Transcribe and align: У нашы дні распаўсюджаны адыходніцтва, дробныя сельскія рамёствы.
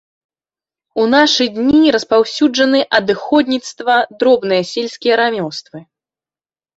У 1.01 1.03
нашы 1.15 1.45
дні 1.57 1.91
распаўсюджаны 1.95 2.81
адыходніцтва, 2.99 3.97
дробныя 4.23 4.63
сельскія 4.71 5.15
рамёствы. 5.23 5.77